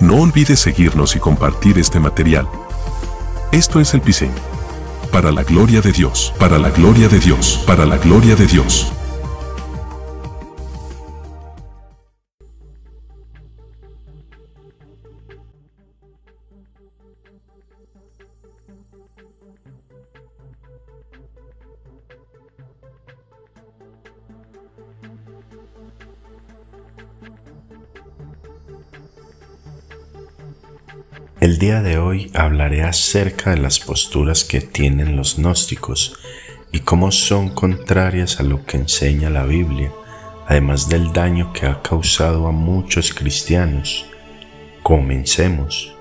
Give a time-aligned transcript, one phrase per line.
[0.00, 2.48] No olvides seguirnos y compartir este material.
[3.50, 4.30] Esto es el Pise.
[5.10, 8.92] Para la gloria de Dios, para la gloria de Dios, para la gloria de Dios.
[31.68, 36.18] Día de hoy hablaré acerca de las posturas que tienen los gnósticos
[36.72, 39.92] y cómo son contrarias a lo que enseña la Biblia,
[40.46, 44.06] además del daño que ha causado a muchos cristianos.
[44.82, 45.97] Comencemos.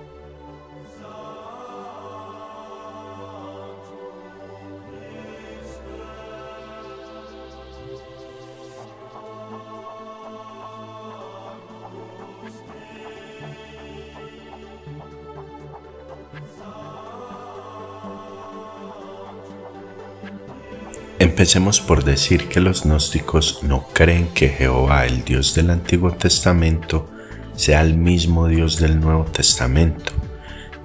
[21.37, 27.11] Empecemos por decir que los gnósticos no creen que Jehová, el Dios del Antiguo Testamento,
[27.55, 30.13] sea el mismo Dios del Nuevo Testamento,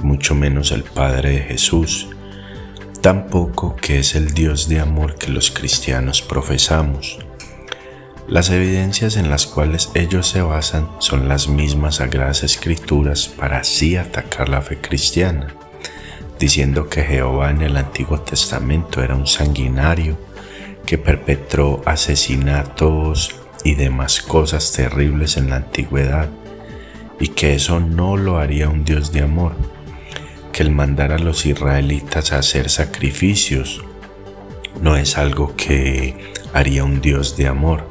[0.00, 2.08] mucho menos el Padre de Jesús,
[3.00, 7.18] tampoco que es el Dios de amor que los cristianos profesamos.
[8.28, 13.96] Las evidencias en las cuales ellos se basan son las mismas sagradas escrituras para así
[13.96, 15.46] atacar la fe cristiana
[16.38, 20.18] diciendo que Jehová en el Antiguo Testamento era un sanguinario
[20.86, 26.28] que perpetró asesinatos y demás cosas terribles en la antigüedad
[27.20, 29.54] y que eso no lo haría un Dios de amor,
[30.50, 33.84] que el mandar a los israelitas a hacer sacrificios
[34.80, 36.16] no es algo que
[36.52, 37.86] haría un Dios de amor.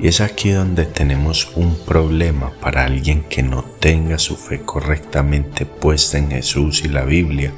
[0.00, 5.66] Y es aquí donde tenemos un problema para alguien que no tenga su fe correctamente
[5.66, 7.52] puesta en Jesús y la Biblia,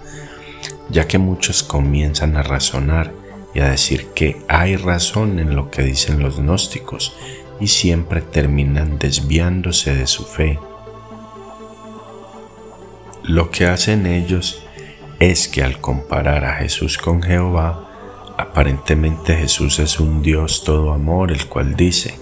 [0.89, 3.13] ya que muchos comienzan a razonar
[3.55, 7.15] y a decir que hay razón en lo que dicen los gnósticos
[7.61, 10.59] y siempre terminan desviándose de su fe.
[13.23, 14.63] Lo que hacen ellos
[15.19, 21.31] es que al comparar a Jesús con Jehová, aparentemente Jesús es un Dios todo amor,
[21.31, 22.15] el cual dice,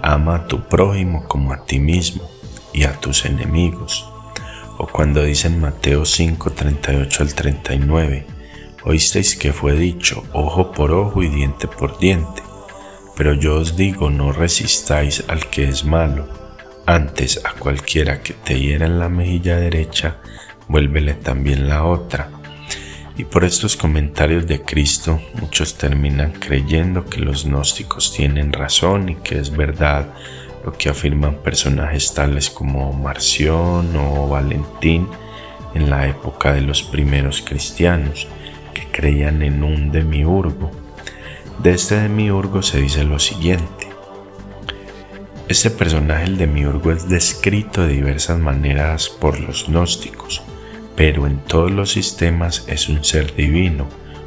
[0.00, 2.22] ama a tu prójimo como a ti mismo
[2.72, 4.08] y a tus enemigos.
[4.78, 8.37] O cuando dicen Mateo 5, 38 al 39,
[8.88, 12.42] oísteis que fue dicho, ojo por ojo y diente por diente.
[13.16, 16.26] Pero yo os digo, no resistáis al que es malo.
[16.86, 20.16] Antes a cualquiera que te hiera en la mejilla derecha,
[20.68, 22.30] vuélvele también la otra.
[23.18, 29.16] Y por estos comentarios de Cristo, muchos terminan creyendo que los gnósticos tienen razón y
[29.16, 30.14] que es verdad
[30.64, 35.08] lo que afirman personajes tales como Marción o Valentín
[35.74, 38.28] en la época de los primeros cristianos,
[38.78, 40.70] que creían en un demiurgo.
[41.62, 43.88] De este demiurgo se dice lo siguiente.
[45.48, 50.42] Este personaje, el demiurgo, es descrito de diversas maneras por los gnósticos
[50.98, 53.86] pero en todos los sistemas es un ser divino,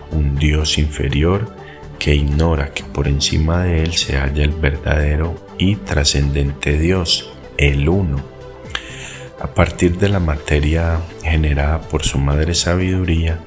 [0.10, 1.54] un Dios inferior
[2.00, 7.90] que ignora que por encima de él se halla el verdadero y trascendente Dios, el
[7.90, 8.22] uno.
[9.42, 13.38] A partir de la materia generada por su madre sabiduría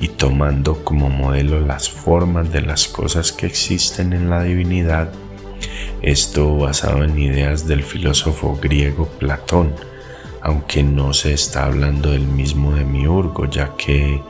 [0.00, 5.12] y tomando como modelo las formas de las cosas que existen en la divinidad,
[6.00, 9.74] esto basado en ideas del filósofo griego Platón,
[10.40, 14.22] aunque no se está hablando del mismo demiurgo, ya que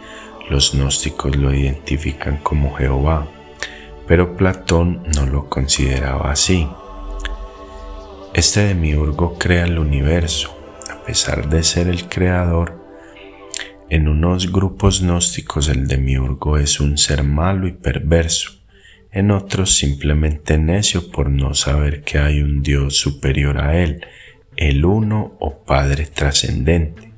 [0.51, 3.29] los gnósticos lo identifican como Jehová,
[4.09, 6.69] pero Platón no lo consideraba así.
[8.35, 10.53] Este demiurgo crea el universo,
[10.91, 12.80] a pesar de ser el creador.
[13.91, 18.53] En unos grupos gnósticos el demiurgo es un ser malo y perverso,
[19.11, 24.07] en otros simplemente necio por no saber que hay un Dios superior a él
[24.57, 27.13] el uno o Padre trascendente.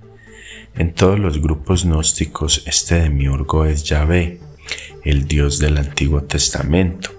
[0.75, 4.41] En todos los grupos gnósticos este demiurgo es Yahvé,
[5.05, 7.11] el Dios del Antiguo Testamento,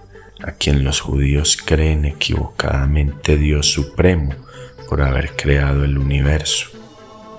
[0.42, 4.34] a quien los judíos creen equivocadamente Dios Supremo
[4.90, 6.73] por haber creado el universo.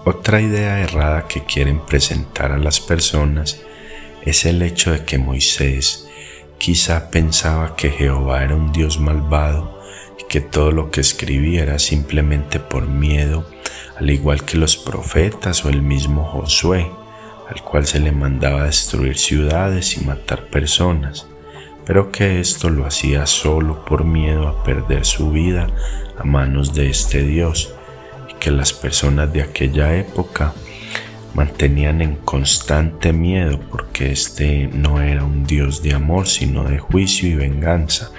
[0.05, 3.61] Otra idea errada que quieren presentar a las personas
[4.23, 6.09] es el hecho de que Moisés
[6.59, 9.75] quizá pensaba que Jehová era un Dios malvado
[10.35, 13.47] que todo lo que escribía era simplemente por miedo,
[13.97, 16.91] al igual que los profetas o el mismo Josué,
[17.49, 21.29] al cual se le mandaba destruir ciudades y matar personas,
[21.85, 25.69] pero que esto lo hacía solo por miedo a perder su vida
[26.19, 27.84] a manos de este Dios, y
[28.45, 30.53] que las personas de aquella época
[31.33, 37.27] mantenían en constante miedo porque este no era un Dios de amor, sino de juicio
[37.27, 38.11] y venganza,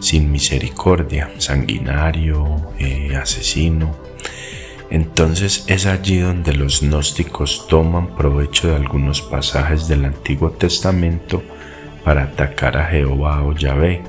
[0.00, 3.96] sin misericordia, sanguinario, eh, asesino.
[4.90, 11.42] Entonces es allí donde los gnósticos toman provecho de algunos pasajes del Antiguo Testamento
[12.04, 14.02] para atacar a Jehová o Yahvé,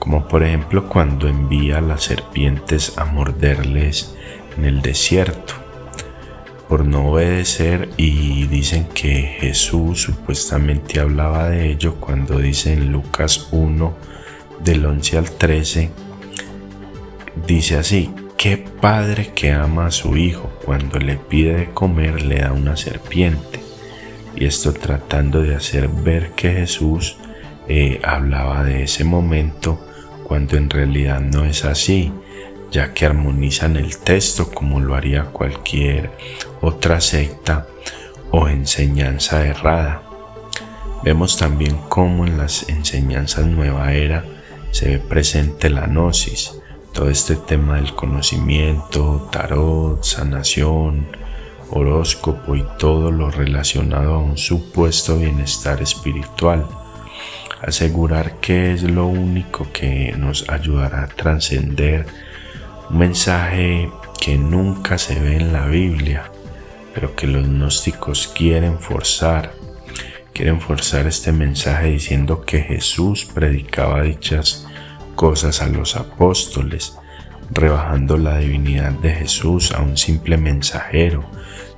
[0.00, 4.16] como por ejemplo cuando envía a las serpientes a morderles
[4.58, 5.54] en el desierto
[6.68, 13.48] por no obedecer y dicen que Jesús supuestamente hablaba de ello cuando dice en Lucas
[13.52, 13.96] 1
[14.62, 15.90] del 11 al 13
[17.46, 22.40] dice así qué padre que ama a su hijo cuando le pide de comer le
[22.40, 23.60] da una serpiente
[24.36, 27.16] y esto tratando de hacer ver que Jesús
[27.66, 29.80] eh, hablaba de ese momento
[30.24, 32.12] cuando en realidad no es así
[32.70, 36.10] ya que armonizan el texto como lo haría cualquier
[36.60, 37.66] otra secta
[38.30, 40.02] o enseñanza errada.
[41.02, 44.24] Vemos también cómo en las enseñanzas nueva era
[44.70, 46.60] se ve presente la gnosis,
[46.92, 51.06] todo este tema del conocimiento, tarot, sanación,
[51.70, 56.66] horóscopo y todo lo relacionado a un supuesto bienestar espiritual.
[57.62, 62.06] Asegurar que es lo único que nos ayudará a trascender
[62.90, 63.90] un mensaje
[64.20, 66.30] que nunca se ve en la Biblia,
[66.94, 69.52] pero que los gnósticos quieren forzar.
[70.32, 74.66] Quieren forzar este mensaje diciendo que Jesús predicaba dichas
[75.14, 76.96] cosas a los apóstoles,
[77.50, 81.28] rebajando la divinidad de Jesús a un simple mensajero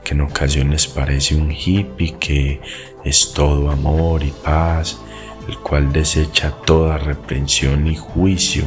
[0.04, 2.60] que en ocasiones parece un hippie que
[3.04, 5.00] es todo amor y paz,
[5.48, 8.64] el cual desecha toda reprensión y juicio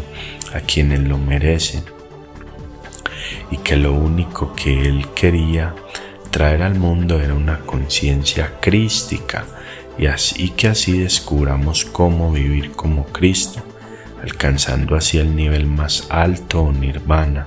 [0.54, 1.84] a quienes lo merecen
[3.52, 5.74] y que lo único que él quería
[6.32, 9.46] traer al mundo era una conciencia crística
[9.98, 13.62] y así que así descubramos cómo vivir como Cristo,
[14.22, 17.46] alcanzando así el nivel más alto o nirvana.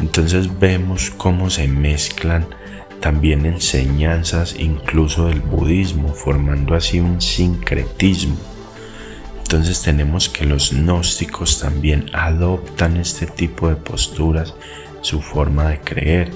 [0.00, 2.46] Entonces vemos cómo se mezclan
[3.00, 8.36] también enseñanzas incluso del budismo, formando así un sincretismo.
[9.46, 14.56] Entonces tenemos que los gnósticos también adoptan este tipo de posturas
[15.02, 16.32] su forma de creer.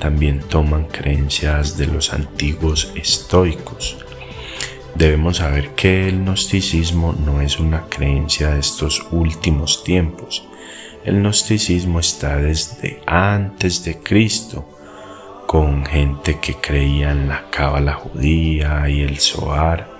[0.00, 4.04] También toman creencias de los antiguos estoicos.
[4.96, 10.42] Debemos saber que el gnosticismo no es una creencia de estos últimos tiempos.
[11.04, 14.68] El gnosticismo está desde antes de Cristo,
[15.46, 19.97] con gente que creía en la cábala judía y el Zohar,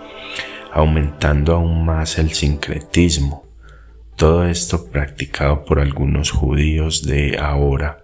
[0.73, 3.47] aumentando aún más el sincretismo.
[4.17, 8.03] Todo esto practicado por algunos judíos de ahora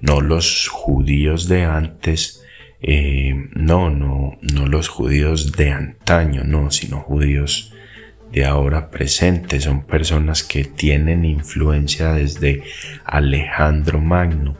[0.00, 2.42] no los judíos de antes,
[2.82, 7.74] eh, no, no, no los judíos de antaño, no, sino judíos
[8.32, 12.62] de ahora presente, son personas que tienen influencia desde
[13.04, 14.56] Alejandro Magno,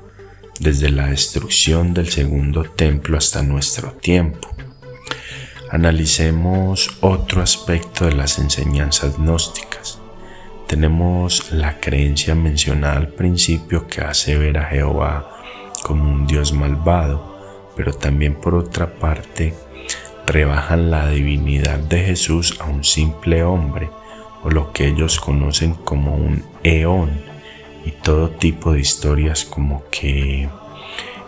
[0.59, 4.50] desde la destrucción del segundo templo hasta nuestro tiempo.
[5.73, 10.01] Analicemos otro aspecto de las enseñanzas gnósticas.
[10.67, 15.31] Tenemos la creencia mencionada al principio que hace ver a Jehová
[15.85, 19.55] como un Dios malvado, pero también por otra parte
[20.27, 23.91] rebajan la divinidad de Jesús a un simple hombre
[24.43, 27.11] o lo que ellos conocen como un eón
[27.85, 30.49] y todo tipo de historias como que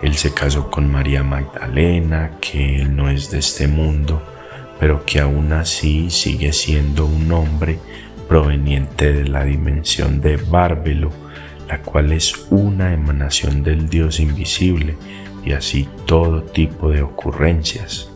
[0.03, 4.21] él se casó con María Magdalena, que él no es de este mundo,
[4.83, 7.79] pero que aún así sigue siendo un hombre
[8.27, 11.12] proveniente de la dimensión de Bárbelo,
[11.69, 14.97] la cual es una emanación del Dios invisible,
[15.45, 18.11] y así todo tipo de ocurrencias.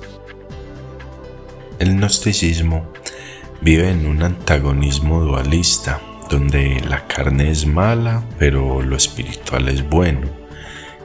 [1.79, 2.89] El gnosticismo
[3.61, 10.46] vive en un antagonismo dualista, donde la carne es mala, pero lo espiritual es bueno,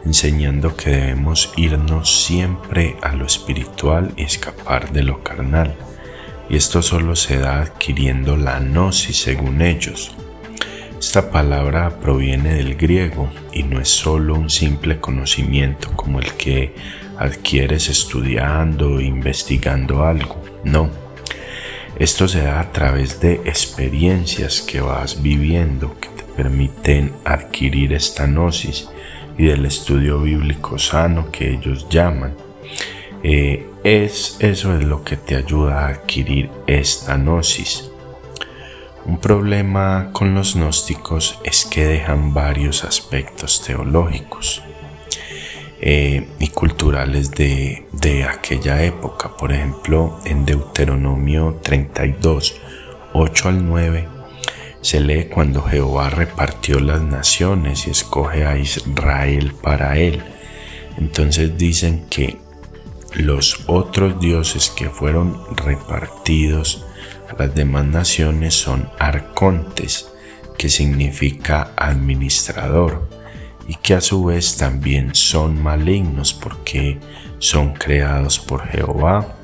[0.06, 5.76] enseñando que debemos irnos siempre a lo espiritual y escapar de lo carnal
[6.52, 10.12] y esto solo se da adquiriendo la gnosis según ellos.
[11.00, 16.76] Esta palabra proviene del griego y no es solo un simple conocimiento como el que
[17.18, 20.90] adquieres estudiando o investigando algo, no.
[21.98, 28.28] Esto se da a través de experiencias que vas viviendo que te permiten adquirir esta
[28.28, 28.90] gnosis
[29.42, 32.36] y del estudio bíblico sano que ellos llaman.
[33.24, 37.90] Eh, es eso es lo que te ayuda a adquirir esta gnosis.
[39.06, 44.62] Un problema con los gnósticos es que dejan varios aspectos teológicos.
[45.84, 49.36] eh, y culturales de, de aquella época.
[49.36, 52.62] Por ejemplo, en Deuteronomio 32,
[53.14, 54.08] 8 al 9,
[54.82, 60.22] se lee cuando Jehová repartió las naciones y escoge a Israel para él.
[60.98, 62.38] Entonces dicen que
[63.14, 66.86] los otros dioses que fueron repartidos
[67.30, 70.12] a las demás naciones son arcontes,
[70.58, 73.08] que significa administrador,
[73.68, 77.00] y que a su vez también son malignos porque
[77.40, 79.36] son creados por Jehová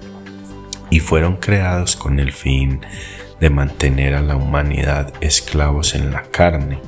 [0.90, 2.82] y fueron creados con el fin
[3.40, 6.80] de mantener a la humanidad esclavos en la carne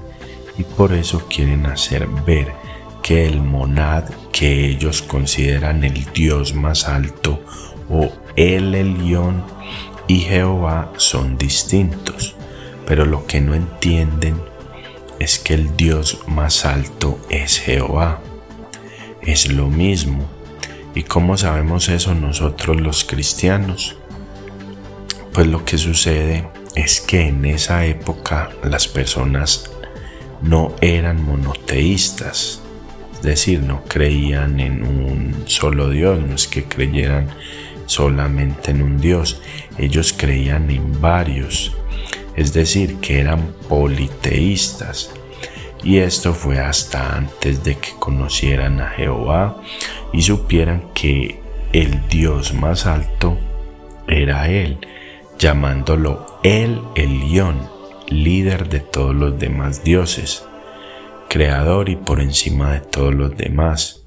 [0.57, 2.51] y por eso quieren hacer ver
[3.01, 7.41] que el monad que ellos consideran el Dios más alto
[7.89, 9.43] o el Elión
[10.07, 12.35] y Jehová son distintos,
[12.85, 14.41] pero lo que no entienden
[15.19, 18.19] es que el Dios más alto es Jehová.
[19.21, 20.27] Es lo mismo.
[20.95, 23.98] ¿Y cómo sabemos eso nosotros los cristianos?
[25.39, 26.43] Pues lo que sucede
[26.75, 29.71] es que en esa época las personas
[30.41, 32.61] no eran monoteístas,
[33.13, 37.29] es decir, no creían en un solo Dios, no es que creyeran
[37.85, 39.41] solamente en un Dios,
[39.77, 41.73] ellos creían en varios,
[42.35, 45.09] es decir, que eran politeístas.
[45.85, 49.61] Y esto fue hasta antes de que conocieran a Jehová
[50.11, 51.39] y supieran que
[51.71, 53.37] el Dios más alto
[54.05, 54.79] era Él,
[55.39, 57.69] llamándolo El Elión,
[58.09, 60.45] líder de todos los demás dioses,
[61.29, 64.03] creador y por encima de todos los demás.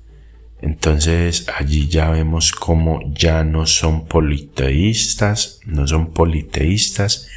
[0.60, 7.28] Entonces allí ya vemos cómo ya no son politeístas, no son politeístas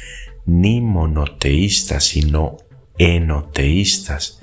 [0.44, 2.58] ni monoteístas, sino
[2.98, 4.40] enoteístas,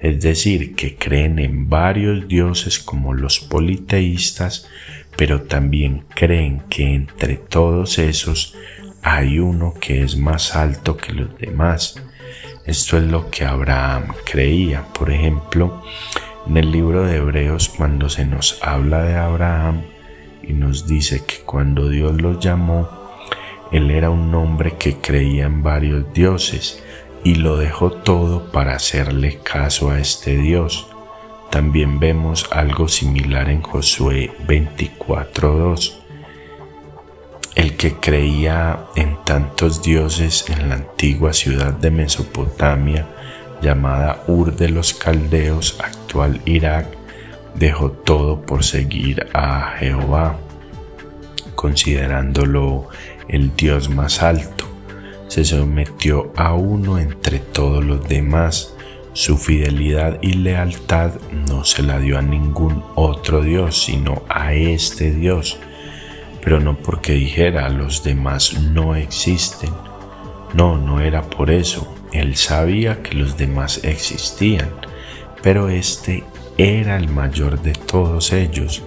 [0.00, 4.68] es decir, que creen en varios dioses como los politeístas,
[5.16, 8.54] pero también creen que entre todos esos
[9.08, 11.94] hay uno que es más alto que los demás.
[12.64, 14.82] Esto es lo que Abraham creía.
[14.82, 15.80] Por ejemplo,
[16.48, 19.82] en el libro de Hebreos, cuando se nos habla de Abraham
[20.42, 22.88] y nos dice que cuando Dios lo llamó,
[23.70, 26.82] él era un hombre que creía en varios dioses
[27.22, 30.88] y lo dejó todo para hacerle caso a este Dios.
[31.50, 36.05] También vemos algo similar en Josué 24.2.
[37.56, 43.06] El que creía en tantos dioses en la antigua ciudad de Mesopotamia,
[43.62, 46.86] llamada Ur de los Caldeos, actual Irak,
[47.54, 50.36] dejó todo por seguir a Jehová,
[51.54, 52.90] considerándolo
[53.26, 54.66] el Dios más alto.
[55.28, 58.74] Se sometió a uno entre todos los demás.
[59.14, 61.12] Su fidelidad y lealtad
[61.48, 65.58] no se la dio a ningún otro Dios, sino a este Dios.
[66.46, 69.72] Pero no porque dijera los demás no existen.
[70.54, 71.92] No, no era por eso.
[72.12, 74.70] Él sabía que los demás existían,
[75.42, 76.22] pero este
[76.56, 78.84] era el mayor de todos ellos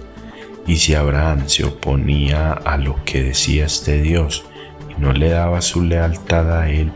[0.66, 4.42] y si Abraham se oponía a lo que decía este Dios
[4.88, 6.90] y no le daba su lealtad a él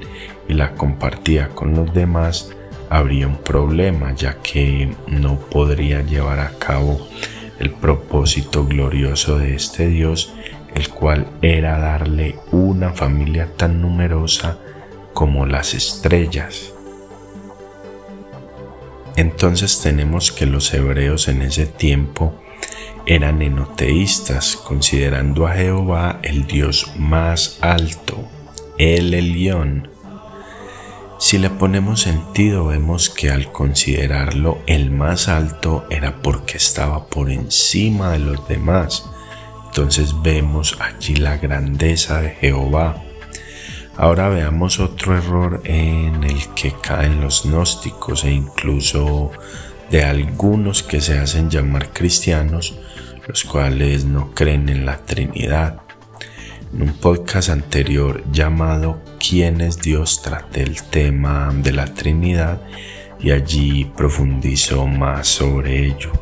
[0.49, 2.54] y la compartía con los demás,
[2.88, 7.06] habría un problema ya que no podría llevar a cabo
[7.59, 10.33] el propósito glorioso de este Dios,
[10.75, 14.59] el cual era darle una familia tan numerosa
[15.12, 16.73] como las estrellas.
[19.16, 22.35] Entonces tenemos que los hebreos en ese tiempo
[23.07, 28.19] eran enoteístas, considerando a Jehová el Dios más alto,
[28.78, 29.90] el Elión.
[31.19, 37.31] Si le ponemos sentido, vemos que al considerarlo el más alto era porque estaba por
[37.31, 39.09] encima de los demás.
[39.76, 43.02] Entonces vemos allí la grandeza de Jehová.
[43.97, 49.33] Ahora veamos otro error en el que caen los gnósticos e incluso
[49.90, 52.78] de algunos que se hacen llamar cristianos,
[53.26, 55.81] los cuales no creen en la Trinidad.
[56.73, 60.23] En un podcast anterior llamado ¿Quién es Dios?
[60.23, 62.62] traté el tema de la Trinidad
[63.19, 66.12] y allí profundizó más sobre ello.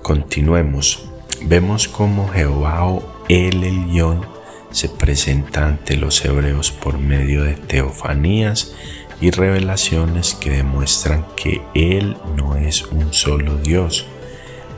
[0.00, 1.08] Continuemos.
[1.42, 4.26] Vemos cómo Jehová o el Elión
[4.70, 8.74] se presenta ante los hebreos por medio de teofanías
[9.20, 14.06] y revelaciones que demuestran que Él no es un solo Dios.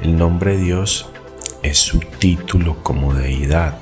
[0.03, 1.11] El nombre Dios
[1.63, 3.79] es su título como deidad,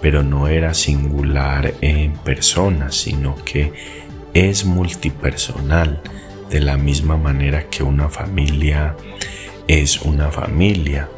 [0.00, 3.72] pero no era singular en persona, sino que
[4.34, 6.02] es multipersonal,
[6.50, 8.94] de la misma manera que una familia
[9.68, 11.08] es una familia,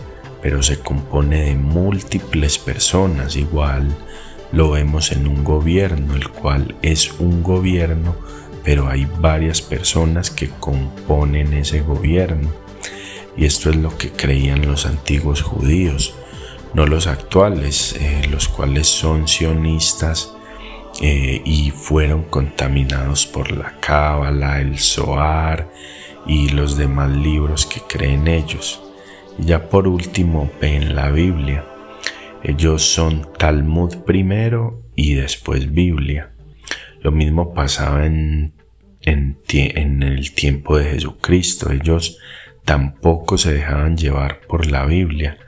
[0.44, 3.34] pero se compone de múltiples personas.
[3.34, 3.88] Igual
[4.52, 8.14] lo vemos en un gobierno, el cual es un gobierno,
[8.62, 12.50] pero hay varias personas que componen ese gobierno.
[13.38, 16.14] Y esto es lo que creían los antiguos judíos,
[16.74, 20.34] no los actuales, eh, los cuales son sionistas
[21.00, 25.70] eh, y fueron contaminados por la Cábala, el Zohar
[26.26, 28.83] y los demás libros que creen ellos.
[29.38, 31.64] Ya por último ven la Biblia.
[32.42, 36.30] Ellos son Talmud primero y después Biblia.
[37.00, 38.54] Lo mismo pasaba en,
[39.02, 41.72] en, en el tiempo de Jesucristo.
[41.72, 42.18] Ellos
[42.64, 45.38] tampoco se dejaban llevar por la Biblia.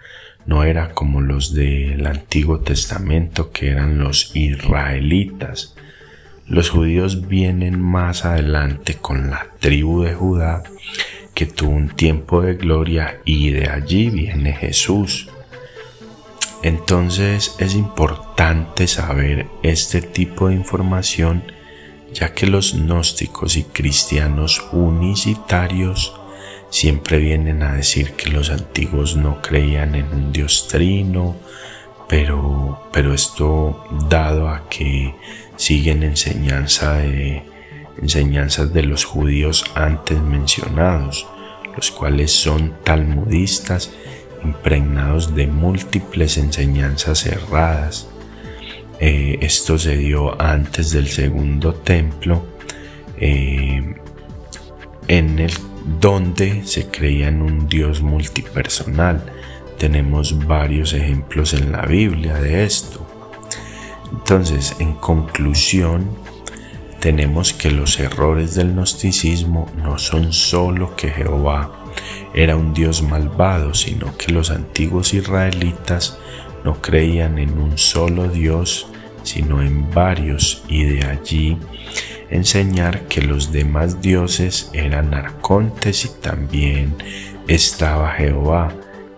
[0.46, 5.76] No era como los del Antiguo Testamento que eran los israelitas.
[6.46, 10.64] Los judíos vienen más adelante con la tribu de Judá
[11.36, 15.28] que tuvo un tiempo de gloria y de allí viene Jesús.
[16.62, 21.42] Entonces es importante saber este tipo de información
[22.10, 26.18] ya que los gnósticos y cristianos unicitarios
[26.70, 31.36] siempre vienen a decir que los antiguos no creían en un Dios trino,
[32.08, 35.14] pero, pero esto dado a que
[35.56, 37.42] siguen enseñanza de,
[38.00, 41.26] enseñanzas de los judíos antes mencionados,
[41.74, 43.92] los cuales son talmudistas
[44.44, 48.08] impregnados de múltiples enseñanzas erradas.
[48.98, 52.46] Eh, esto se dio antes del segundo templo,
[53.18, 53.94] eh,
[55.08, 55.52] en el
[56.00, 59.22] donde se creía en un Dios multipersonal.
[59.78, 63.06] Tenemos varios ejemplos en la Biblia de esto.
[64.12, 66.08] Entonces, en conclusión,
[67.00, 71.72] tenemos que los errores del gnosticismo no son solo que Jehová
[72.34, 76.18] era un Dios malvado, sino que los antiguos israelitas
[76.64, 78.88] no creían en un solo Dios,
[79.22, 81.58] sino en varios, y de allí
[82.30, 86.94] enseñar que los demás dioses eran arcontes y también
[87.46, 88.72] estaba Jehová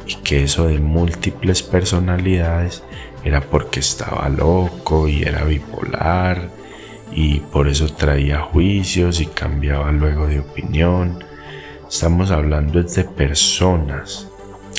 [0.06, 2.82] y que eso de múltiples personalidades
[3.24, 6.50] era porque estaba loco y era bipolar
[7.12, 11.24] y por eso traía juicios y cambiaba luego de opinión.
[11.88, 14.28] Estamos hablando de personas,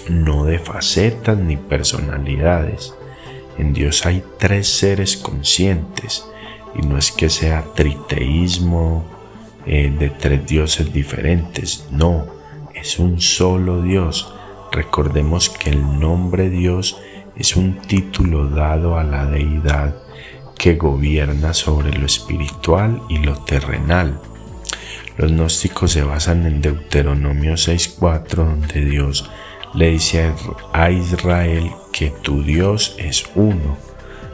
[0.09, 2.93] no de facetas ni personalidades.
[3.57, 6.25] En Dios hay tres seres conscientes
[6.75, 9.05] y no es que sea triteísmo
[9.65, 12.25] eh, de tres dioses diferentes, no,
[12.73, 14.33] es un solo Dios.
[14.71, 16.97] Recordemos que el nombre Dios
[17.35, 19.95] es un título dado a la deidad
[20.59, 24.19] que gobierna sobre lo espiritual y lo terrenal.
[25.17, 29.29] Los gnósticos se basan en Deuteronomio 6.4 donde Dios
[29.73, 30.31] le dice
[30.73, 33.77] a Israel que tu Dios es uno,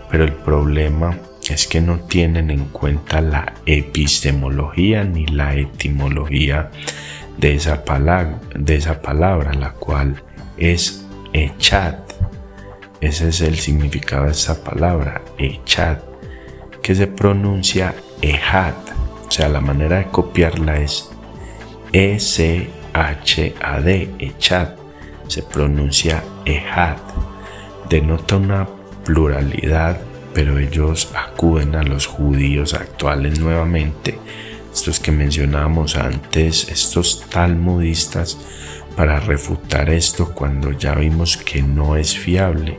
[0.10, 1.18] pero el problema
[1.50, 6.72] es que no tienen en cuenta la epistemología ni la etimología
[7.38, 10.24] de esa palabra, de esa palabra la cual
[10.58, 12.00] es echat.
[13.00, 16.15] Ese es el significado de esa palabra, echat,
[16.86, 18.76] que se pronuncia ejat.
[19.28, 21.10] O sea, la manera de copiarla es
[21.92, 22.70] E-C-H-A-D,
[24.20, 24.78] echat.
[25.28, 27.00] Se pronuncia ejat.
[27.90, 28.68] Denota una
[29.04, 29.98] pluralidad
[30.36, 34.20] pero ellos acuden a los judíos actuales nuevamente,
[34.72, 38.38] estos que mencionábamos antes, estos talmudistas,
[38.98, 42.78] para refutar esto cuando ya vimos que no es fiable,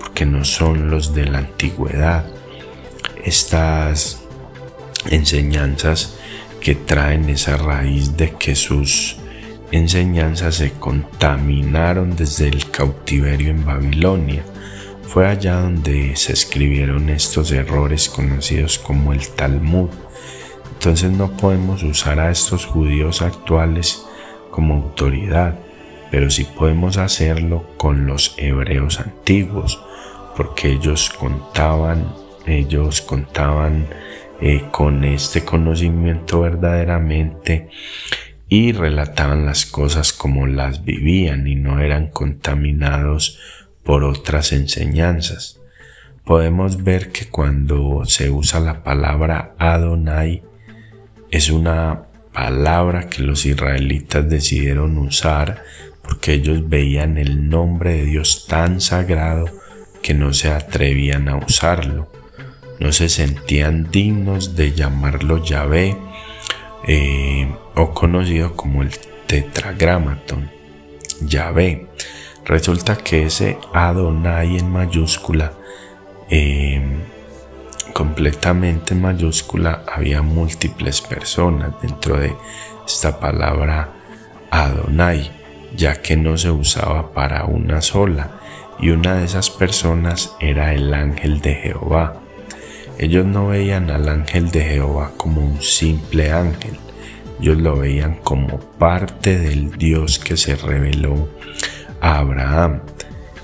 [0.00, 2.24] porque no son los de la antigüedad.
[3.26, 4.22] Estas
[5.10, 6.16] enseñanzas
[6.60, 9.16] que traen esa raíz de que sus
[9.72, 14.44] enseñanzas se contaminaron desde el cautiverio en Babilonia
[15.02, 19.90] fue allá donde se escribieron estos errores conocidos como el Talmud.
[20.74, 24.04] Entonces no podemos usar a estos judíos actuales
[24.52, 25.58] como autoridad,
[26.12, 29.82] pero sí podemos hacerlo con los hebreos antiguos,
[30.36, 32.14] porque ellos contaban,
[32.46, 33.86] ellos contaban
[34.40, 37.68] eh, con este conocimiento verdaderamente
[38.48, 43.38] y relataban las cosas como las vivían y no eran contaminados
[43.82, 45.60] por otras enseñanzas.
[46.24, 50.42] Podemos ver que cuando se usa la palabra Adonai
[51.30, 55.62] es una palabra que los israelitas decidieron usar
[56.02, 59.46] porque ellos veían el nombre de Dios tan sagrado
[60.02, 62.15] que no se atrevían a usarlo.
[62.78, 65.96] No se sentían dignos de llamarlo Yahvé
[66.86, 68.90] eh, o conocido como el
[69.26, 70.50] tetragramaton
[71.20, 71.88] Yahvé.
[72.44, 75.52] Resulta que ese Adonai en mayúscula,
[76.30, 76.80] eh,
[77.92, 82.36] completamente en mayúscula, había múltiples personas dentro de
[82.86, 83.88] esta palabra
[84.50, 85.32] Adonai,
[85.76, 88.30] ya que no se usaba para una sola,
[88.78, 92.20] y una de esas personas era el ángel de Jehová.
[92.98, 96.76] Ellos no veían al ángel de Jehová como un simple ángel,
[97.40, 101.28] ellos lo veían como parte del Dios que se reveló
[102.00, 102.80] a Abraham.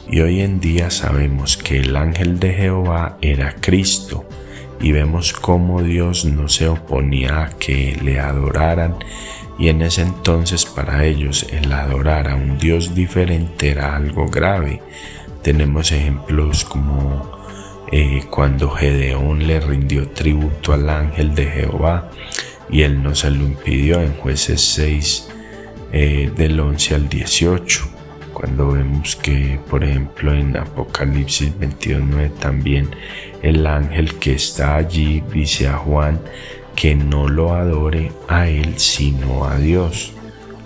[0.09, 4.25] Y hoy en día sabemos que el ángel de Jehová era Cristo
[4.81, 8.97] y vemos cómo Dios no se oponía a que le adoraran
[9.59, 14.83] y en ese entonces para ellos el adorar a un Dios diferente era algo grave.
[15.43, 17.42] Tenemos ejemplos como
[17.93, 22.11] eh, cuando Gedeón le rindió tributo al ángel de Jehová
[22.71, 25.29] y él no se lo impidió en jueces 6
[25.93, 27.89] eh, del 11 al 18
[28.33, 32.89] cuando vemos que por ejemplo en Apocalipsis 22.9 también
[33.43, 36.19] el ángel que está allí dice a Juan
[36.75, 40.13] que no lo adore a él sino a Dios.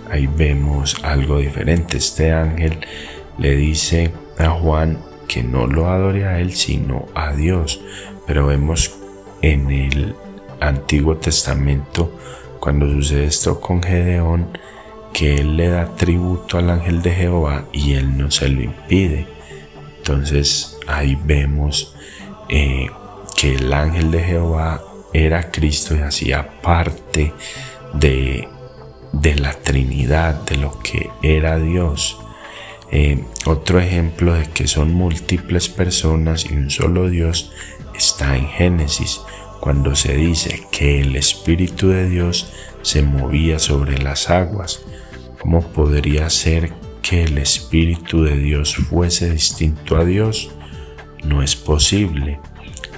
[0.09, 1.97] Ahí vemos algo diferente.
[1.97, 2.79] Este ángel
[3.37, 7.81] le dice a Juan que no lo adore a él sino a Dios
[8.27, 8.93] pero vemos
[9.41, 10.15] en el
[10.59, 12.11] Antiguo Testamento,
[12.59, 14.49] cuando sucede esto con Gedeón,
[15.13, 19.27] que él le da tributo al ángel de Jehová y él no se lo impide.
[19.97, 21.95] Entonces ahí vemos
[22.49, 22.87] eh,
[23.35, 27.33] que el ángel de Jehová era Cristo y hacía parte
[27.93, 28.47] de,
[29.13, 32.19] de la Trinidad, de lo que era Dios.
[32.91, 37.51] Eh, otro ejemplo de que son múltiples personas y un solo Dios
[37.95, 39.21] está en Génesis
[39.59, 44.81] cuando se dice que el Espíritu de Dios se movía sobre las aguas.
[45.39, 46.71] ¿Cómo podría ser
[47.01, 50.51] que el Espíritu de Dios fuese distinto a Dios?
[51.23, 52.39] No es posible.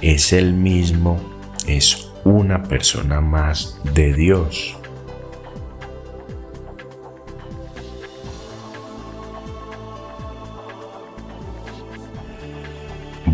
[0.00, 1.20] Es el mismo,
[1.66, 4.76] es una persona más de Dios.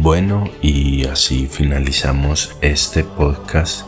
[0.07, 3.85] Bueno, y así finalizamos este podcast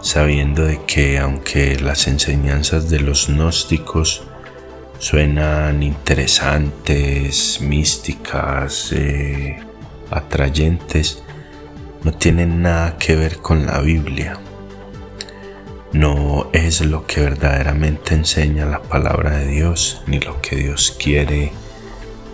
[0.00, 4.24] sabiendo de que aunque las enseñanzas de los gnósticos
[4.98, 9.60] suenan interesantes, místicas, eh,
[10.10, 11.22] atrayentes,
[12.02, 14.40] no tienen nada que ver con la Biblia.
[15.92, 21.52] No es lo que verdaderamente enseña la palabra de Dios, ni lo que Dios quiere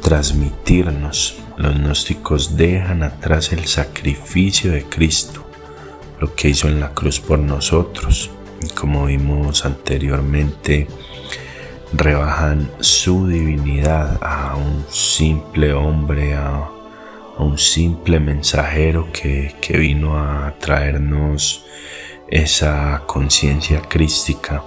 [0.00, 1.41] transmitirnos.
[1.56, 5.44] Los gnósticos dejan atrás el sacrificio de Cristo,
[6.18, 8.30] lo que hizo en la cruz por nosotros.
[8.62, 10.88] Y como vimos anteriormente,
[11.92, 16.68] rebajan su divinidad a un simple hombre, a,
[17.38, 21.64] un simple mensajero que, que vino a traernos
[22.28, 24.62] esa conciencia crística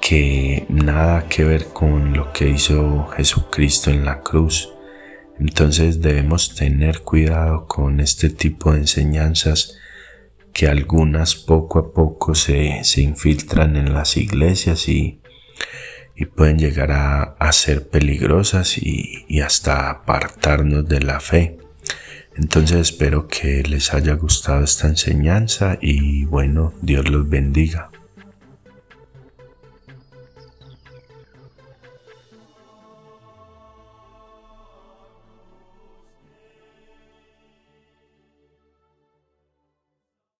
[0.00, 4.73] que nada que ver con lo que hizo Jesucristo en la cruz
[5.38, 9.78] entonces debemos tener cuidado con este tipo de enseñanzas
[10.52, 15.20] que algunas poco a poco se, infiltran en las iglesias y,
[16.36, 21.58] pueden llegar a, ser peligrosas y, y hasta apartarnos de la fe.
[22.36, 27.90] Entonces espero que les haya gustado esta enseñanza y bueno, Dios los bendiga.